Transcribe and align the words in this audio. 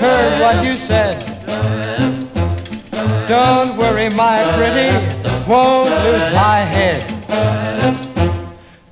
heard 0.00 0.40
what 0.40 0.64
you 0.64 0.74
said. 0.76 1.16
Don't 3.28 3.76
worry, 3.76 4.08
my 4.08 4.38
pretty, 4.56 4.90
won't 5.48 5.90
lose 6.04 6.26
my 6.34 6.60
head. 6.74 7.00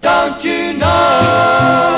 Don't 0.00 0.44
you 0.44 0.74
know? 0.74 1.97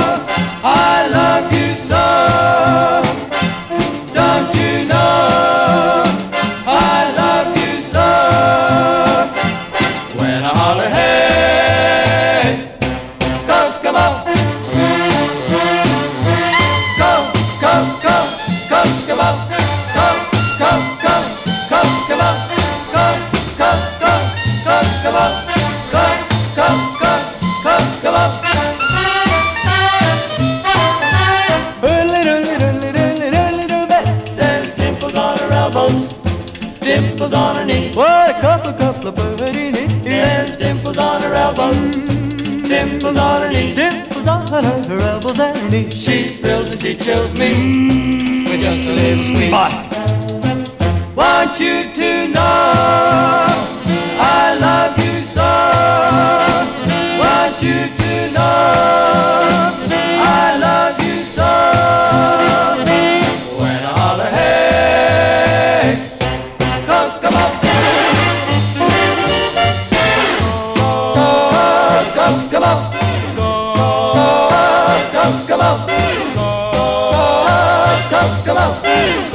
on, 78.21 78.45
come 78.45 78.57
on. 78.57 79.30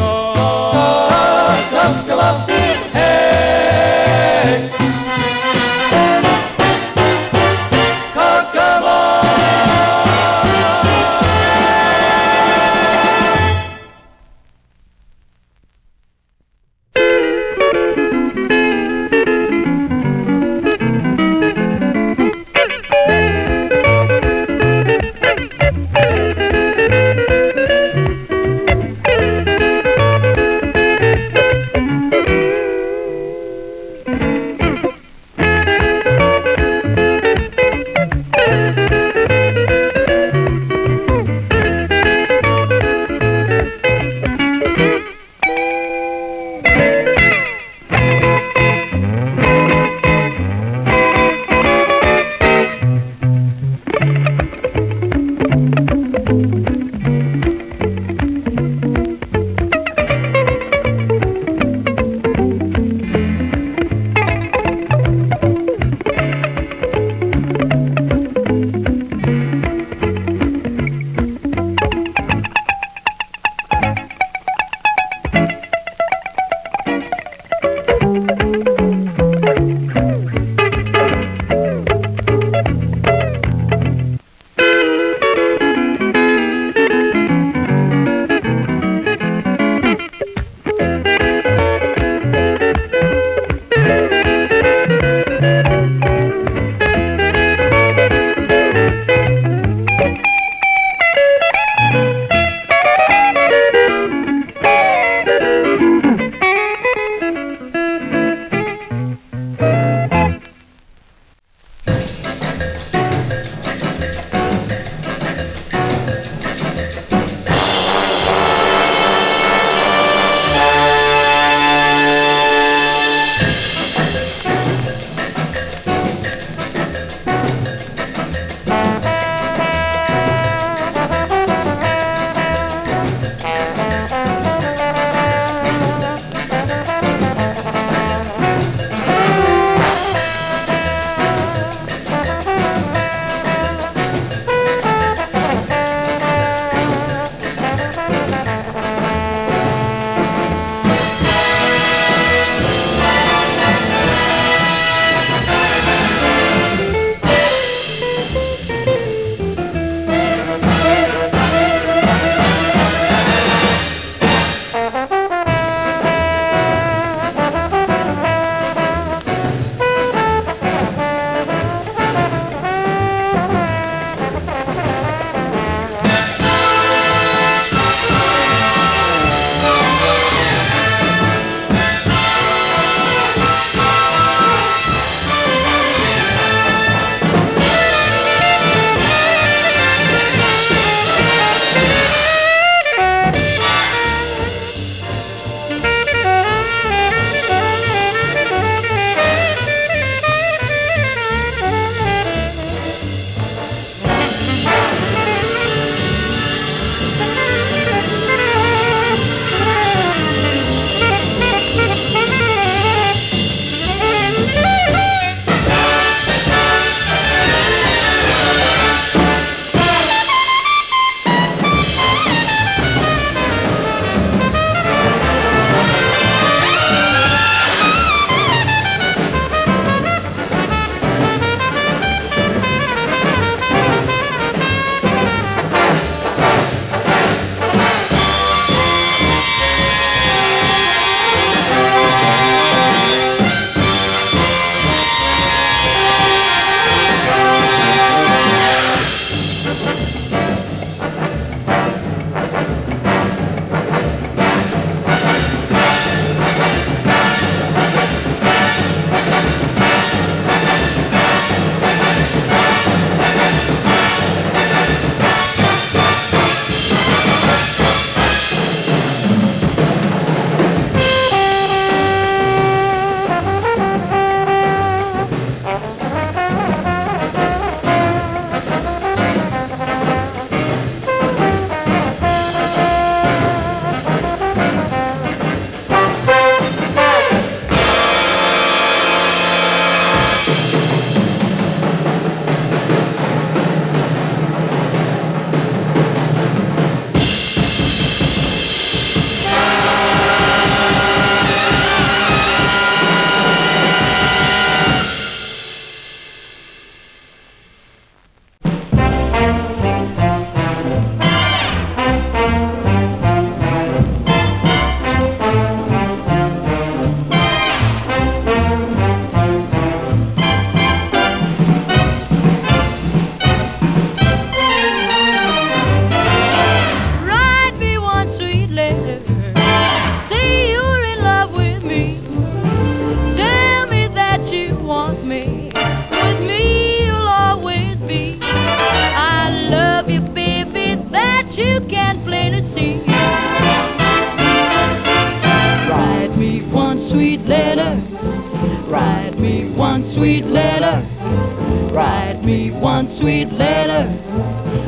Write 351.91 352.41
me 352.43 352.71
one 352.71 353.07
sweet 353.07 353.51
letter. 353.51 354.05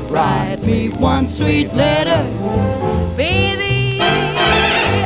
Write 0.09 0.61
me 0.63 0.89
one 0.89 1.27
sweet 1.27 1.73
letter. 1.73 2.23
Baby, 3.15 3.99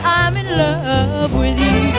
I'm 0.03 0.35
in 0.37 0.45
love 0.57 1.33
with 1.33 1.57
you. 1.59 1.93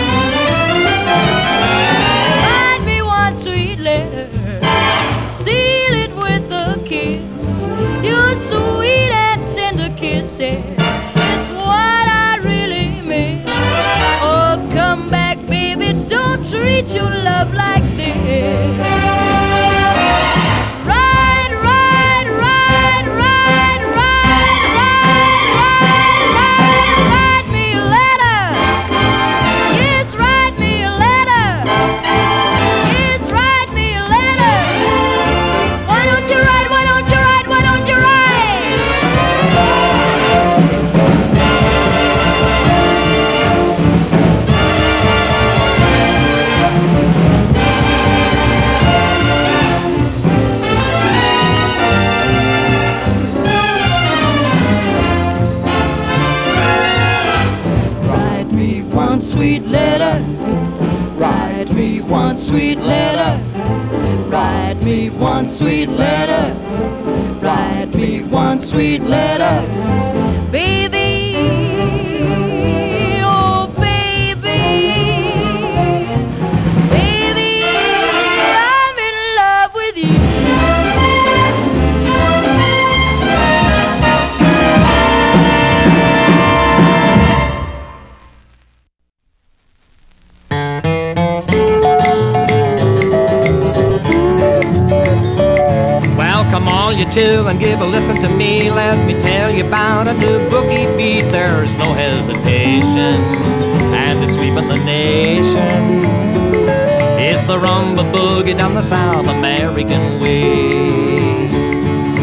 Write 2.44 2.82
me 2.84 3.02
one 3.02 3.34
sweet 3.42 3.78
letter. 3.78 4.28
Seal 5.44 5.94
it 6.04 6.14
with 6.16 6.50
a 6.50 6.82
kiss. 6.84 7.22
Your 8.04 8.36
sweet 8.48 9.12
and 9.12 9.40
tender 9.54 9.90
kisses 9.96 10.64
is 10.64 11.44
what 11.54 12.06
I 12.26 12.40
really 12.42 13.00
miss. 13.06 13.44
Oh, 14.22 14.58
come 14.74 15.08
back, 15.10 15.38
baby. 15.46 15.92
Don't 16.08 16.44
treat 16.50 16.88
your 16.88 17.10
love 17.10 17.52
like 17.54 17.81
this. 18.40 19.51
And 97.52 97.60
give 97.60 97.82
a 97.82 97.84
listen 97.84 98.16
to 98.22 98.34
me. 98.34 98.70
Let 98.70 99.06
me 99.06 99.12
tell 99.20 99.54
you 99.54 99.66
about 99.66 100.08
a 100.08 100.14
new 100.14 100.38
boogie 100.48 100.88
beat. 100.96 101.30
There's 101.30 101.74
no 101.74 101.92
hesitation, 101.92 103.20
and 103.92 104.24
it's 104.24 104.32
sweeping 104.32 104.68
the 104.68 104.78
nation. 104.78 106.00
It's 107.20 107.44
the 107.44 107.58
rumba 107.58 108.10
boogie 108.10 108.56
down 108.56 108.74
the 108.74 108.82
South 108.82 109.28
American 109.28 110.18
way. 110.18 111.50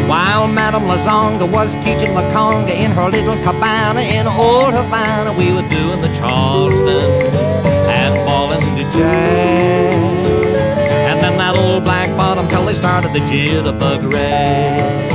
While 0.07 0.48
Madame 0.48 0.88
Lazonga 0.88 1.48
was 1.48 1.75
teaching 1.75 2.15
La 2.15 2.24
Conga 2.33 2.71
in 2.71 2.89
her 2.91 3.09
little 3.09 3.38
cabana 3.43 4.01
in 4.01 4.25
old 4.25 4.74
Havana, 4.74 5.31
we 5.31 5.51
were 5.51 5.67
doing 5.69 6.01
the 6.01 6.12
Charleston 6.17 7.12
and 8.01 8.15
falling 8.25 8.62
to 8.77 8.83
jazz. 8.98 10.25
And 11.09 11.19
then 11.19 11.38
that 11.38 11.55
old 11.55 11.83
black 11.83 12.17
bottom 12.17 12.48
till 12.48 12.65
they 12.65 12.74
started 12.74 13.13
the 13.13 13.19
jitterbug 13.19 14.12
ray. 14.12 15.08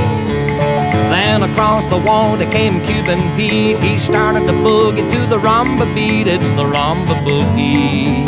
Across 1.43 1.89
the 1.89 1.97
wall 1.97 2.37
there 2.37 2.49
came 2.51 2.81
Cuban 2.81 3.19
Pete. 3.35 3.77
He 3.79 3.99
started 3.99 4.45
to 4.45 4.53
boogie 4.53 5.09
to 5.11 5.25
the 5.27 5.37
rumba 5.37 5.85
beat. 5.93 6.27
It's 6.27 6.47
the 6.51 6.63
rumba 6.63 7.15
boogie. 7.23 8.25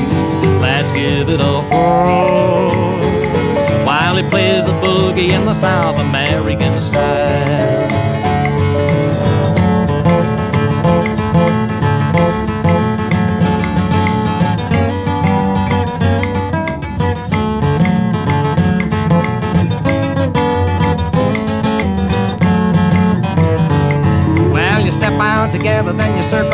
Let's 0.59 0.91
give 0.91 1.29
it 1.29 1.39
a 1.39 1.61
whirl. 1.69 2.95
While 3.85 4.17
he 4.17 4.29
plays 4.29 4.65
the 4.65 4.73
boogie 4.73 5.29
in 5.29 5.45
the 5.45 5.53
South 5.53 5.97
American 5.97 6.79
style. 6.79 7.96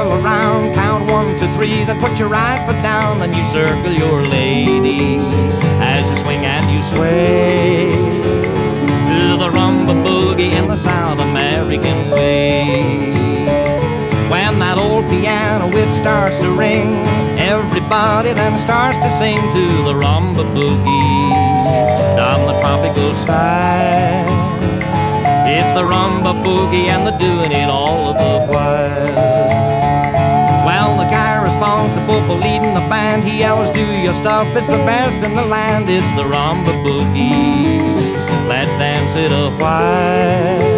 Circle 0.04 0.24
around, 0.24 0.74
count 0.74 1.10
one, 1.10 1.38
two, 1.40 1.52
three, 1.56 1.84
then 1.86 2.00
put 2.00 2.18
your 2.20 2.30
right 2.30 2.66
foot 2.66 2.82
down, 2.82 3.20
then 3.20 3.34
you 3.34 3.44
circle 3.52 3.92
your 3.92 4.22
lady 4.28 5.18
as 5.82 6.08
you 6.10 6.16
swing 6.24 6.46
and 6.46 6.70
you 6.72 6.82
sway 6.94 7.92
to 9.08 9.38
the 9.38 9.50
rumba 9.50 9.94
boogie 10.04 10.52
in 10.52 10.68
the 10.68 10.76
South 10.76 11.20
American 11.20 12.10
way. 12.12 12.84
When 14.30 14.60
that 14.60 14.78
old 14.78 15.10
piano 15.10 15.70
it 15.76 15.90
starts 15.92 16.38
to 16.40 16.52
ring, 16.52 16.94
everybody 17.38 18.34
then 18.34 18.58
starts 18.58 18.98
to 19.00 19.10
sing 19.18 19.40
to 19.54 19.66
the 19.88 19.94
rumba 19.94 20.44
boogie 20.56 21.30
down 22.18 22.48
the 22.48 22.60
tropical 22.60 23.14
style. 23.16 24.24
It's 25.48 25.72
the 25.78 25.84
rumba 25.84 26.42
boogie 26.44 26.88
and 26.88 27.08
they're 27.08 27.20
doing 27.20 27.52
it 27.52 27.70
all 27.70 28.08
of 28.08 28.18
the 28.18 28.54
while. 28.54 29.43
For 32.28 32.36
leading 32.36 32.74
the 32.74 32.86
band, 32.90 33.24
he 33.24 33.40
yells, 33.40 33.70
do 33.72 33.84
your 33.84 34.14
stuff, 34.14 34.48
it's 34.56 34.68
the 34.68 34.78
best 34.86 35.18
in 35.26 35.34
the 35.34 35.44
land, 35.44 35.90
it's 35.90 36.06
the 36.16 36.24
rumba 36.24 36.74
boogie. 36.84 38.48
Let's 38.48 38.72
dance 38.74 39.16
it 39.16 39.32
a 39.32 39.50
while. 39.62 40.74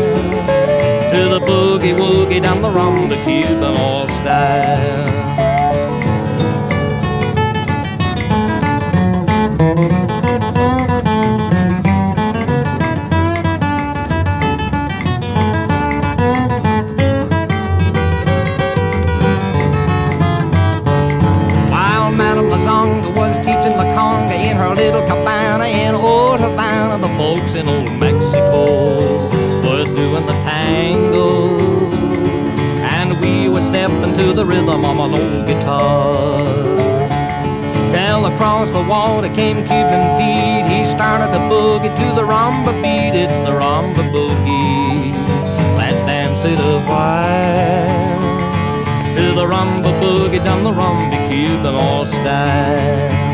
To 1.12 1.30
the 1.30 1.40
boogie 1.46 1.94
woogie 1.94 2.42
down 2.42 2.62
the 2.62 2.70
rumba 2.70 3.18
Cuban 3.26 3.64
all 3.64 4.08
style. 4.08 5.35
Little 24.86 25.08
cabana 25.08 25.66
in 25.66 25.96
old 25.96 26.40
Havana, 26.40 27.00
the 27.00 27.08
folks 27.18 27.56
in 27.56 27.68
old 27.68 27.92
Mexico 27.94 29.26
were 29.66 29.86
doing 29.86 30.26
the 30.28 30.38
tango. 30.46 31.58
And 32.98 33.20
we 33.20 33.50
were 33.50 33.62
stepping 33.62 34.14
to 34.14 34.34
the 34.34 34.46
rhythm 34.46 34.86
of 34.86 34.98
an 35.06 35.14
old 35.20 35.48
guitar. 35.48 36.38
Well, 37.94 38.28
across 38.28 38.70
the 38.70 38.84
water 38.84 39.30
came 39.30 39.58
Cuban 39.70 40.04
Pete. 40.18 40.66
He 40.72 40.86
started 40.86 41.34
the 41.34 41.44
boogie 41.50 41.94
to 42.02 42.08
the 42.20 42.26
rumba 42.32 42.74
beat. 42.84 43.18
It's 43.24 43.40
the 43.40 43.54
rumba 43.62 44.04
boogie. 44.14 45.16
Let's 45.80 46.02
dance 46.02 46.46
it 46.46 46.60
a 46.60 46.80
while 46.92 48.06
to 49.16 49.26
the 49.34 49.46
rumba 49.54 49.92
boogie 50.00 50.44
down 50.44 50.64
the 50.64 50.72
rumba 50.72 51.18
Cuban 51.32 51.74
all 51.74 52.06
style. 52.06 53.25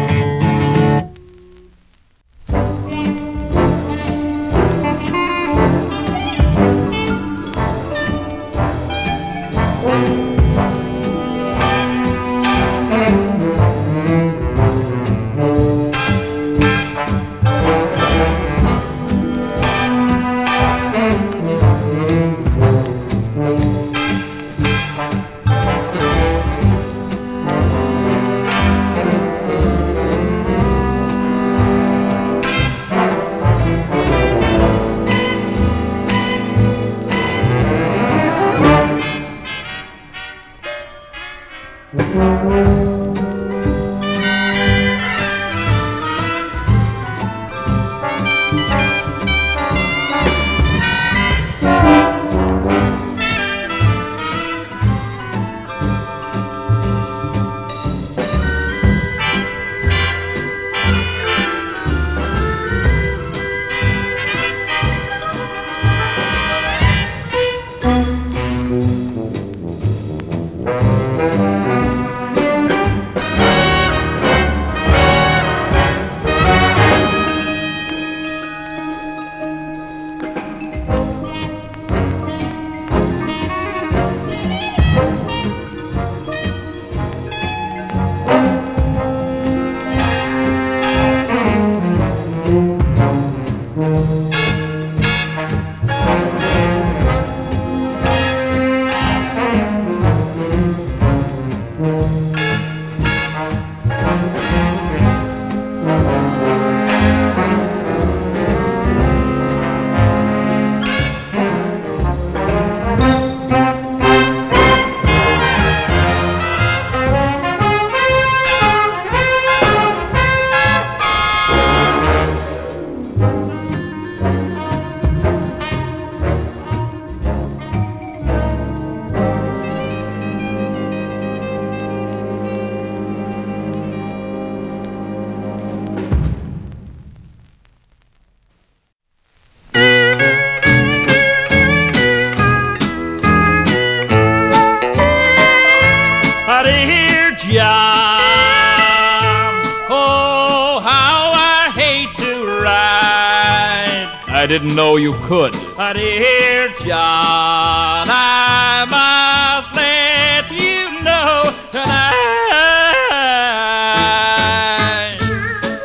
Didn't 154.52 154.76
know 154.76 154.98
you 154.98 155.14
could. 155.24 155.56
Uh, 155.78 155.94
Dear 155.94 156.68
John, 156.80 158.06
I 158.12 158.84
must 158.92 159.74
let 159.74 160.52
you 160.52 160.92
know 161.00 161.56
tonight 161.72 161.96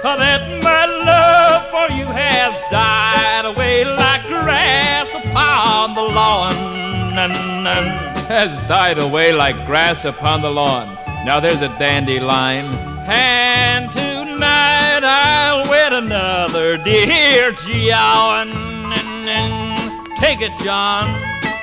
that 0.02 0.42
my 0.64 0.84
love 1.06 1.70
for 1.70 1.94
you 1.94 2.06
has 2.06 2.60
died 2.68 3.44
away 3.44 3.84
like 3.84 4.26
grass 4.26 5.14
upon 5.14 5.94
the 5.94 6.02
lawn. 6.02 6.52
Has 8.26 8.50
died 8.66 8.98
away 8.98 9.32
like 9.32 9.64
grass 9.64 10.04
upon 10.04 10.42
the 10.42 10.50
lawn. 10.50 10.92
Now 11.24 11.38
there's 11.38 11.62
a 11.62 11.68
dandelion. 11.78 12.66
And 13.06 13.06
tonight 13.06 13.06
I'll 13.06 13.06
wed 13.06 13.35
another, 16.06 16.76
dear 16.76 17.50
John. 17.52 18.48
Take 20.16 20.40
it, 20.40 20.52
John. 20.62 21.04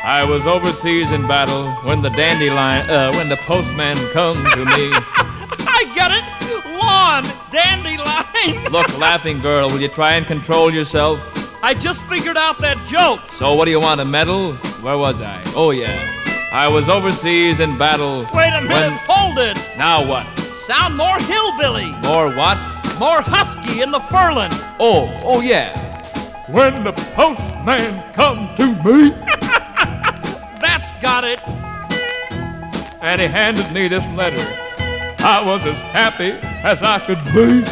I 0.03 0.25
was 0.27 0.45
overseas 0.45 1.11
in 1.11 1.25
battle 1.27 1.71
when 1.87 2.01
the 2.01 2.09
dandelion, 2.09 2.89
uh, 2.89 3.13
when 3.13 3.29
the 3.29 3.37
postman 3.37 3.95
come 4.11 4.35
to 4.35 4.65
me. 4.65 4.89
I 5.65 5.89
get 5.95 6.11
it! 6.11 6.25
Lawn, 6.77 7.23
dandelion. 7.51 8.71
Look, 8.71 8.97
laughing 8.97 9.39
girl, 9.39 9.69
will 9.69 9.79
you 9.79 9.87
try 9.87 10.13
and 10.13 10.27
control 10.27 10.73
yourself? 10.73 11.21
I 11.63 11.73
just 11.73 12.05
figured 12.07 12.35
out 12.35 12.59
that 12.59 12.85
joke. 12.85 13.21
So 13.31 13.53
what 13.53 13.65
do 13.65 13.71
you 13.71 13.79
want, 13.79 14.01
a 14.01 14.05
medal? 14.05 14.55
Where 14.83 14.97
was 14.97 15.21
I? 15.21 15.41
Oh 15.55 15.71
yeah. 15.71 16.09
I 16.51 16.67
was 16.67 16.89
overseas 16.89 17.61
in 17.61 17.77
battle. 17.77 18.27
Wait 18.33 18.49
a 18.49 18.61
minute, 18.61 18.73
When, 18.73 18.99
hold 19.07 19.39
it. 19.39 19.57
now 19.77 20.05
what? 20.05 20.27
Sound 20.67 20.95
more 20.97 21.17
hillbilly, 21.19 21.91
More 22.03 22.29
what? 22.35 22.72
More 22.99 23.21
husky 23.21 23.81
in 23.81 23.91
the 23.91 23.99
furlin. 23.99 24.49
Oh, 24.79 25.09
oh 25.23 25.41
yeah. 25.41 25.79
When 26.47 26.83
the 26.83 26.93
postman 27.15 28.03
come 28.13 28.53
to 28.57 28.67
me 28.83 29.09
That's 30.61 30.91
got 31.01 31.23
it. 31.23 31.41
and 33.01 33.19
he 33.21 33.27
handed 33.27 33.71
me 33.71 33.87
this 33.87 34.05
letter, 34.15 34.43
I 35.19 35.41
was 35.45 35.65
as 35.65 35.77
happy 35.91 36.31
as 36.63 36.81
I 36.81 36.99
could 36.99 37.23
be. 37.25 37.63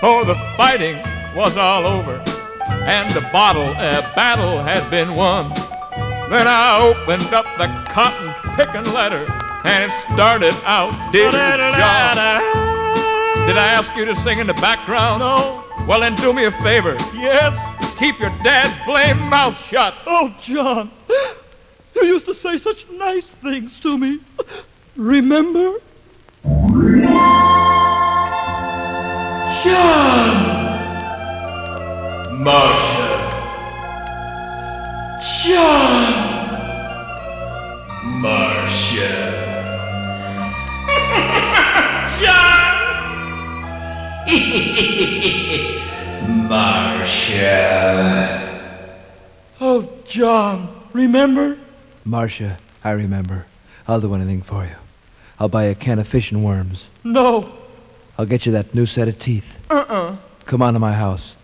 For 0.00 0.24
the 0.24 0.34
fighting 0.56 0.96
was 1.34 1.56
all 1.56 1.86
over, 1.86 2.20
and 2.86 3.10
the 3.14 3.22
bottle, 3.32 3.68
uh, 3.76 4.14
battle 4.14 4.62
had 4.62 4.88
been 4.90 5.14
won. 5.14 5.48
Then 6.30 6.46
I 6.48 6.78
opened 6.80 7.32
up 7.32 7.46
the 7.58 7.66
cotton 7.92 8.34
picking 8.56 8.92
letter, 8.92 9.24
and 9.64 9.90
it 9.90 10.12
started 10.12 10.54
out, 10.64 10.92
dear 11.12 11.30
John. 11.30 12.73
Did 13.46 13.58
I 13.58 13.66
ask 13.68 13.94
you 13.94 14.06
to 14.06 14.16
sing 14.16 14.38
in 14.38 14.46
the 14.46 14.54
background? 14.54 15.20
No. 15.20 15.62
Well, 15.86 16.00
then 16.00 16.14
do 16.14 16.32
me 16.32 16.44
a 16.44 16.50
favor. 16.50 16.96
Yes. 17.12 17.54
Keep 17.98 18.18
your 18.18 18.30
dad 18.42 18.74
blame 18.86 19.18
mouth 19.28 19.56
shut. 19.66 19.94
Oh, 20.06 20.34
John, 20.40 20.90
you 21.94 22.04
used 22.04 22.24
to 22.26 22.34
say 22.34 22.56
such 22.56 22.88
nice 22.90 23.26
things 23.26 23.78
to 23.80 23.98
me. 23.98 24.20
Remember? 24.96 25.78
John. 29.62 30.24
Marsha. 32.42 33.10
John. 35.44 36.14
Marsha. 38.22 39.43
Oh, 49.60 49.88
John, 50.04 50.68
remember? 50.92 51.56
Marsha, 52.06 52.58
I 52.82 52.90
remember. 52.92 53.46
I'll 53.86 54.00
do 54.00 54.12
anything 54.14 54.42
for 54.42 54.64
you. 54.64 54.74
I'll 55.38 55.48
buy 55.48 55.66
you 55.66 55.70
a 55.72 55.74
can 55.74 55.98
of 55.98 56.08
fish 56.08 56.32
and 56.32 56.44
worms. 56.44 56.88
No. 57.04 57.52
I'll 58.18 58.26
get 58.26 58.46
you 58.46 58.52
that 58.52 58.74
new 58.74 58.86
set 58.86 59.08
of 59.08 59.18
teeth. 59.18 59.58
Uh-uh. 59.70 60.16
Come 60.46 60.62
on 60.62 60.74
to 60.74 60.80
my 60.80 60.92
house. 60.92 61.36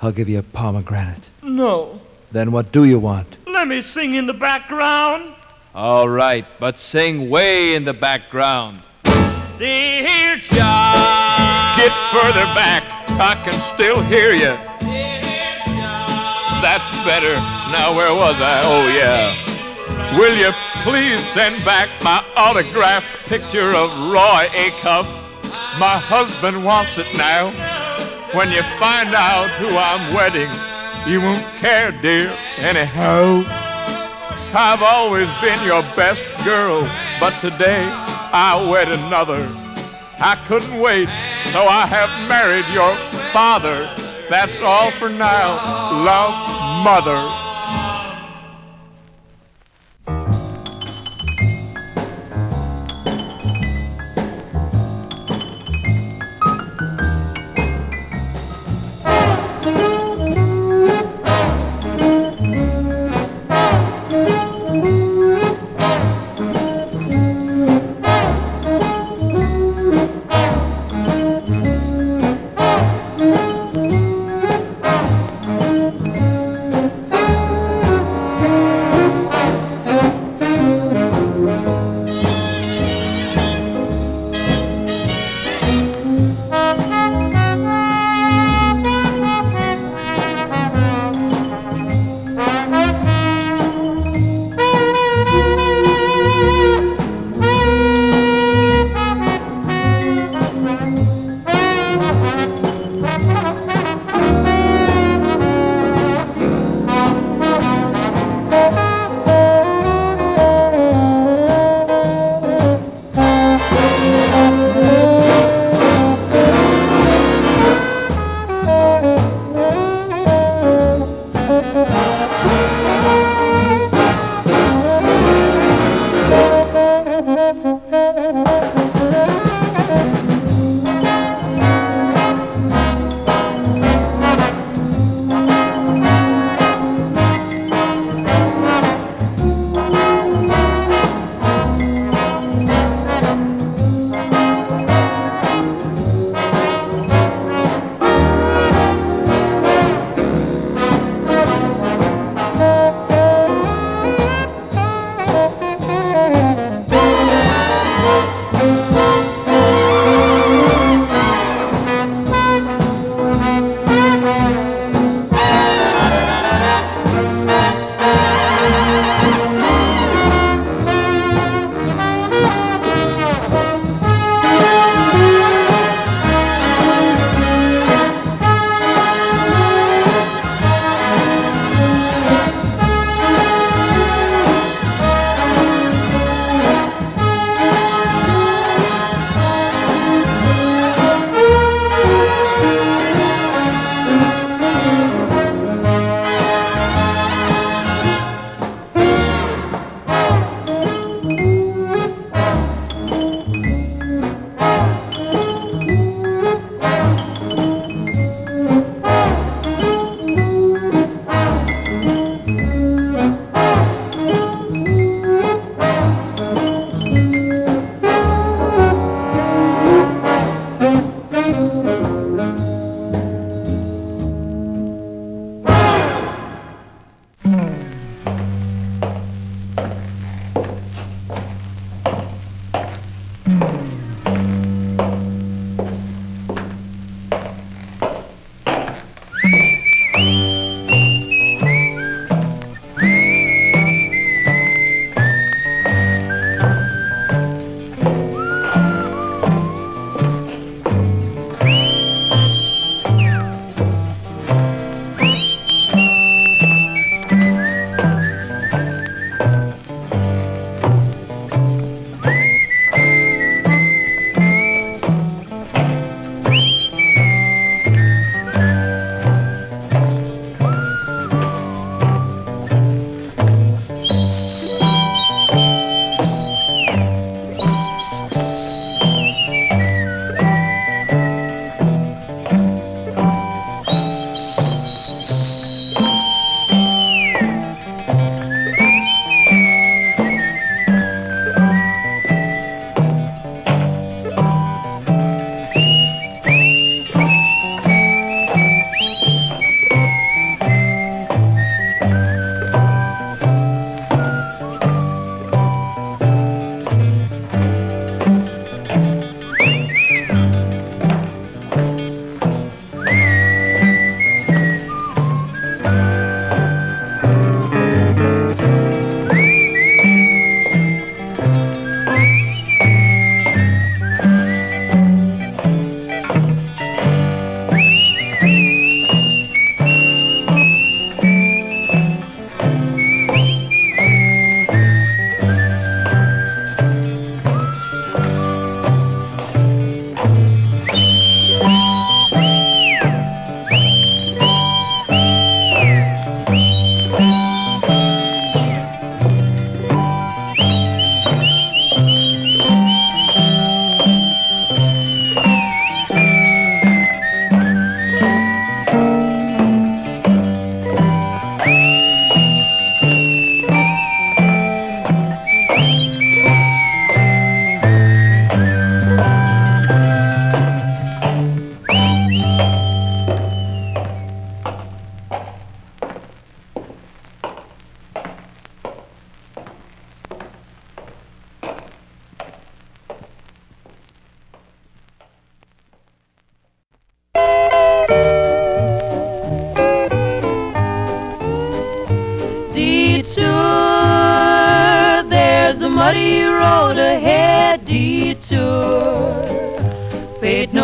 I'll 0.00 0.12
give 0.12 0.28
you 0.28 0.38
a 0.38 0.42
pomegranate. 0.42 1.28
No. 1.42 2.00
Then 2.32 2.52
what 2.52 2.72
do 2.72 2.84
you 2.84 2.98
want? 2.98 3.36
Let 3.46 3.68
me 3.68 3.82
sing 3.82 4.14
in 4.14 4.26
the 4.26 4.34
background. 4.34 5.34
All 5.74 6.08
right, 6.08 6.46
but 6.58 6.78
sing 6.78 7.28
way 7.30 7.74
in 7.74 7.84
the 7.84 7.94
background. 7.94 8.80
Dear 9.58 10.36
John. 10.38 11.49
Get 11.80 11.96
further 12.12 12.44
back. 12.52 12.84
I 13.18 13.40
can 13.42 13.56
still 13.72 14.02
hear 14.02 14.34
you. 14.34 14.52
That's 16.60 16.90
better. 17.06 17.36
Now, 17.72 17.96
where 17.96 18.14
was 18.14 18.36
I? 18.36 18.60
Oh, 18.64 18.86
yeah. 18.92 20.18
Will 20.18 20.36
you 20.36 20.52
please 20.82 21.18
send 21.32 21.64
back 21.64 21.88
my 22.04 22.22
autographed 22.36 23.06
picture 23.24 23.72
of 23.72 24.12
Roy 24.12 24.48
Acuff? 24.52 25.06
My 25.78 25.96
husband 25.96 26.62
wants 26.62 26.98
it 26.98 27.16
now. 27.16 27.48
When 28.36 28.50
you 28.50 28.60
find 28.78 29.14
out 29.14 29.48
who 29.52 29.68
I'm 29.68 30.12
wedding, 30.12 30.50
you 31.10 31.22
won't 31.22 31.46
care, 31.60 31.92
dear, 31.92 32.36
anyhow. 32.58 33.42
I've 34.52 34.82
always 34.82 35.28
been 35.40 35.64
your 35.64 35.80
best 35.96 36.24
girl, 36.44 36.82
but 37.18 37.40
today 37.40 37.88
I 37.88 38.68
wed 38.70 38.92
another. 38.92 39.48
I 40.22 40.36
couldn't 40.46 40.78
wait, 40.78 41.08
so 41.52 41.66
I 41.66 41.86
have 41.86 42.28
married 42.28 42.66
your 42.72 42.94
father. 43.32 43.92
That's 44.28 44.60
all 44.60 44.90
for 44.92 45.08
now. 45.08 45.56
Love, 46.04 46.84
mother. 46.84 47.49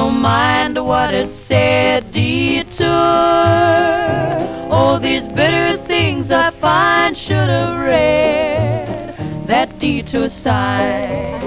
No 0.06 0.12
mind 0.12 0.78
what 0.86 1.12
it 1.12 1.32
said 1.32 2.12
detour. 2.12 2.86
All 4.70 5.00
these 5.00 5.26
bitter 5.26 5.76
things 5.82 6.30
I 6.30 6.52
find 6.52 7.16
should 7.16 7.48
have 7.48 7.80
read 7.80 9.16
that 9.48 9.76
detour 9.80 10.28
sign. 10.28 11.40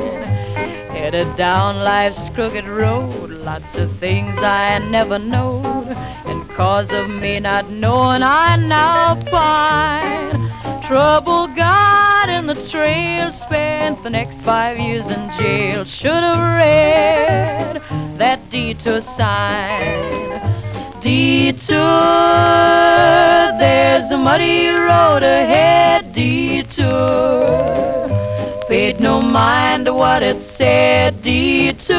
Headed 0.92 1.34
down 1.38 1.78
life's 1.86 2.30
crooked 2.32 2.68
road, 2.68 3.30
lots 3.30 3.78
of 3.78 3.96
things 3.98 4.38
I 4.40 4.80
never 4.80 5.18
knowed, 5.18 5.88
and 6.26 6.50
cause 6.50 6.92
of 6.92 7.10
me 7.10 7.40
not 7.40 7.70
knowing 7.70 8.24
I 8.24 8.58
now 8.58 9.16
find 9.32 10.30
trouble 10.84 11.48
got 11.56 12.28
in 12.28 12.46
the 12.46 12.56
trail, 12.68 13.32
spent 13.32 14.04
the 14.04 14.10
next 14.10 14.42
five 14.42 14.78
years 14.78 15.08
in 15.08 15.32
jail. 15.38 15.86
Should 15.86 16.24
have 16.30 16.44
read 16.58 18.09
that 18.20 18.40
detour 18.50 19.02
sign. 19.02 20.40
Detour, 21.02 21.80
there's 23.58 24.12
a 24.12 24.18
muddy 24.18 24.68
road 24.68 25.24
ahead, 25.24 26.14
detour 26.14 27.80
paid 28.70 29.00
no 29.00 29.20
mind 29.20 29.86
to 29.86 29.94
what 29.94 30.22
it 30.22 30.40
said. 30.40 31.22
Detour, 31.24 31.96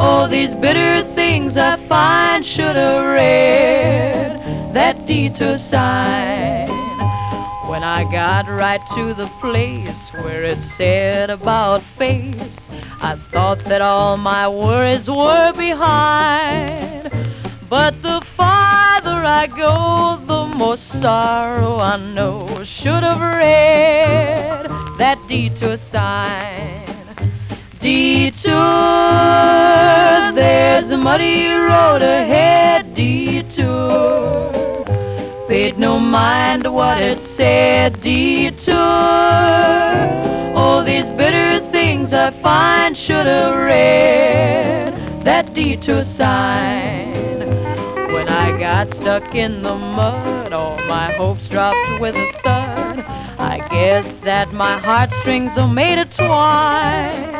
all 0.00 0.26
these 0.26 0.54
bitter 0.54 1.02
things 1.14 1.58
I 1.58 1.76
find 1.88 2.44
should 2.44 2.76
have 2.76 3.04
read 3.04 4.72
that 4.72 5.06
detour 5.06 5.58
sign. 5.58 6.67
When 7.78 7.86
I 7.86 8.02
got 8.10 8.48
right 8.50 8.84
to 8.96 9.14
the 9.14 9.28
place 9.40 10.12
where 10.12 10.42
it 10.42 10.60
said 10.60 11.30
about 11.30 11.80
face, 11.80 12.68
I 13.00 13.14
thought 13.14 13.60
that 13.66 13.80
all 13.80 14.16
my 14.16 14.48
worries 14.48 15.08
were 15.08 15.52
behind. 15.52 17.08
But 17.68 18.02
the 18.02 18.20
farther 18.36 19.22
I 19.24 19.46
go, 19.46 20.18
the 20.26 20.46
more 20.56 20.76
sorrow 20.76 21.76
I 21.76 21.98
know. 21.98 22.64
Should 22.64 23.04
have 23.04 23.20
read 23.20 24.66
that 24.98 25.24
detour 25.28 25.76
sign. 25.76 26.82
Detour, 27.78 28.54
there's 30.34 30.90
a 30.90 30.96
muddy 30.98 31.46
road 31.46 32.02
ahead. 32.02 32.92
Detour, 32.92 34.77
paid 35.48 35.78
no 35.78 35.98
mind 35.98 36.64
to 36.64 36.70
what 36.70 37.00
it 37.00 37.18
said. 37.18 37.98
Detour, 38.02 38.74
all 40.54 40.84
these 40.84 41.06
bitter 41.16 41.60
things 41.70 42.12
I 42.12 42.30
find 42.30 42.94
should 42.94 43.26
have 43.26 43.54
read 43.56 44.92
that 45.24 45.54
detour 45.54 46.04
sign. 46.04 47.38
When 48.12 48.28
I 48.28 48.58
got 48.58 48.92
stuck 48.92 49.34
in 49.34 49.62
the 49.62 49.74
mud, 49.74 50.52
all 50.52 50.76
my 50.86 51.12
hopes 51.14 51.48
dropped 51.48 51.98
with 51.98 52.14
a 52.14 52.30
thud. 52.42 52.98
I 53.38 53.66
guess 53.70 54.18
that 54.18 54.52
my 54.52 54.78
heartstrings 54.78 55.56
are 55.56 55.72
made 55.72 55.98
of 55.98 56.14
twine. 56.14 57.32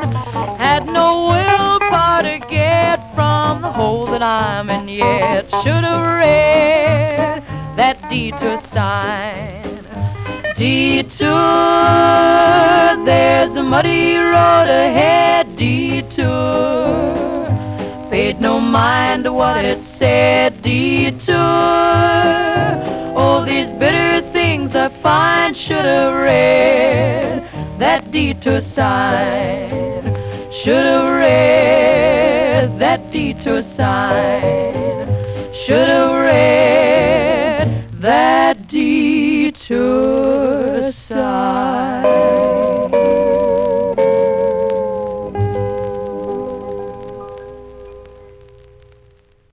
Had 0.59 0.87
no 0.87 1.29
willpower 1.29 2.23
to 2.23 2.39
get 2.49 3.15
from 3.15 3.61
the 3.61 3.71
hole 3.71 4.07
that 4.07 4.23
I'm 4.23 4.71
in 4.71 4.89
yet. 4.89 5.51
Should 5.63 5.85
have 5.85 6.19
read 6.21 7.08
detour 8.19 8.59
sign. 8.63 9.63
Detour, 10.57 11.29
there's 13.07 13.55
a 13.55 13.63
muddy 13.63 14.17
road 14.17 14.69
ahead. 14.87 15.45
Detour 15.57 16.27
paid 18.11 18.41
no 18.41 18.59
mind 18.59 19.23
to 19.25 19.33
what 19.33 19.65
it 19.65 19.85
said. 19.85 20.61
Detour, 20.63 21.37
all 23.21 23.43
these 23.45 23.71
bitter 23.83 24.21
things 24.33 24.75
I 24.75 24.89
find 24.89 25.57
should 25.57 25.87
have 25.95 26.15
read 26.15 27.49
that 27.79 28.11
detour 28.11 28.61
sign. 28.61 30.03
Should 30.51 30.87
have 30.93 31.11
read 31.25 32.81
that 32.81 33.01
detour 33.13 33.63
sign. 33.63 35.07
Should 35.55 35.89
have 35.89 36.13
read 36.27 37.28
that 38.01 38.69
detour 38.69 39.83
sign. 40.93 42.05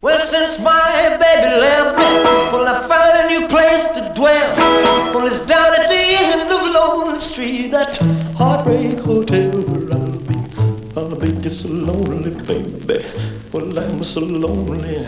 Well, 0.01 0.27
since 0.27 0.59
my 0.59 1.17
baby 1.19 1.55
left 1.59 1.97
me, 1.97 2.03
well, 2.53 2.67
I 2.67 2.87
found 2.87 3.17
a 3.17 3.27
new 3.27 3.47
place 3.47 3.87
to 3.95 4.13
dwell. 4.15 4.55
Well, 5.15 5.25
it's 5.25 5.39
down 5.47 5.73
at 5.73 5.89
the 5.89 5.95
end 5.95 6.51
of 6.51 6.61
Lonely 6.71 7.19
Street, 7.19 7.69
that 7.69 7.97
heartbreak 8.35 8.99
hotel 8.99 9.49
where 9.63 9.91
I'll 9.91 10.19
be. 10.19 10.35
I'll 10.95 11.15
be 11.19 11.31
just 11.41 11.61
so 11.61 11.69
lonely, 11.69 12.29
baby. 12.43 13.03
Well, 13.51 13.79
I'm 13.79 14.03
so 14.03 14.19
lonely. 14.21 15.07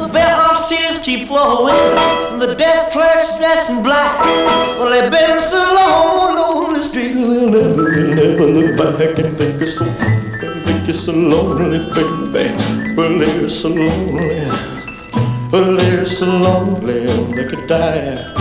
the 0.00 0.08
bellhop's 0.08 0.68
tears 0.68 0.98
keep 0.98 1.28
flowing, 1.28 1.74
and 2.32 2.40
the 2.40 2.54
desk 2.54 2.90
clerk's 2.92 3.36
dressed 3.38 3.70
in 3.70 3.82
black. 3.82 4.18
Well, 4.78 4.90
they've 4.90 5.10
been 5.10 5.40
so 5.40 5.58
long 5.74 6.36
on 6.38 6.74
the 6.74 6.82
street, 6.82 7.14
they'll 7.14 7.50
never, 7.50 7.90
they'll 7.90 8.14
never 8.14 8.46
look 8.46 8.76
back 8.76 9.18
and 9.18 9.36
think 9.36 9.60
you're 9.60 9.68
so, 9.68 9.84
think 10.64 10.86
you're 10.86 10.94
so 10.94 11.12
lonely, 11.12 11.78
baby. 12.32 12.94
Well, 12.96 13.18
they're 13.18 13.48
so 13.48 13.68
lonely, 13.68 14.50
well, 15.50 15.76
they're 15.76 16.06
so 16.06 16.26
lonely, 16.26 17.06
they 17.34 17.44
could 17.44 17.66
die. 17.66 18.32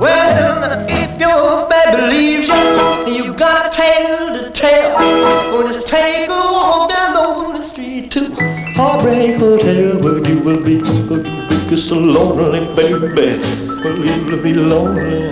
Well, 0.00 0.86
if 0.88 1.20
your 1.20 1.68
baby 1.68 2.02
leaves 2.08 2.48
you, 2.48 3.14
you've 3.14 3.36
got 3.36 3.66
a 3.66 3.70
tale 3.70 4.34
to 4.34 4.50
tell. 4.50 5.54
Or 5.54 5.62
just 5.68 5.86
take 5.86 6.28
a 6.28 6.32
walk 6.32 6.90
down 6.90 7.14
Lonely 7.14 7.62
Street 7.62 8.10
to 8.10 8.34
Heartbreak 8.74 9.36
Hotel, 9.36 10.00
will 10.42 10.62
be, 10.62 10.76
will 10.76 11.70
be 11.70 11.76
so 11.76 11.96
lonely, 11.98 12.60
baby. 12.74 13.40
Well, 13.82 13.98
you'll 13.98 14.42
be 14.42 14.54
lonely. 14.54 15.30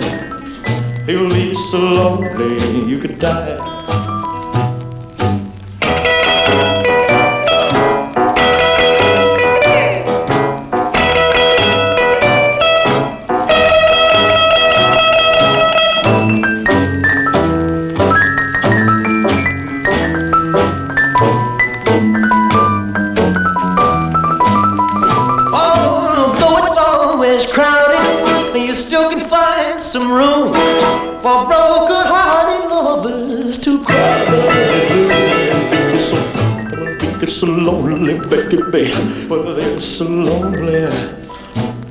You'll 1.07 1.29
be 1.29 1.53
so 1.55 1.79
lonely, 1.79 2.89
you 2.89 2.97
could 2.97 3.19
die. 3.19 4.20
Baby. 38.71 39.27
Well, 39.27 39.53
they're 39.53 39.81
so 39.81 40.05
lonely. 40.05 40.87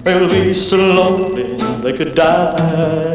They'll 0.02 0.30
be 0.30 0.54
so 0.54 0.76
lonely 0.76 1.56
they 1.82 1.92
could 1.92 2.14
die. 2.14 3.09